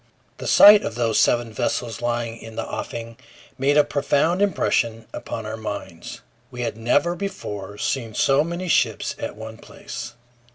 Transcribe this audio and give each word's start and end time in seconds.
The 0.39 0.47
sight 0.47 0.81
of 0.83 0.95
those 0.95 1.19
seven 1.19 1.53
vessels 1.53 2.01
lying 2.01 2.35
in 2.37 2.55
the 2.55 2.65
offing 2.65 3.17
made 3.59 3.77
a 3.77 3.83
profound 3.83 4.41
impression 4.41 5.05
upon 5.13 5.45
our 5.45 5.57
minds. 5.57 6.21
We 6.49 6.61
had 6.61 6.75
never 6.75 7.13
before 7.15 7.77
seen 7.77 8.15
so 8.15 8.43
many 8.43 8.67
ships 8.67 9.13
at 9.19 9.35
one 9.35 9.59
place. 9.59 10.15